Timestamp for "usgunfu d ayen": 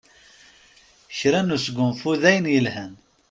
1.55-2.51